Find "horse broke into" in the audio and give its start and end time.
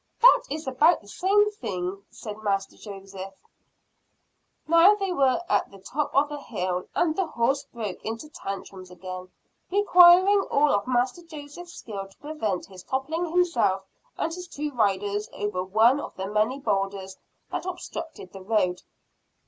7.27-8.27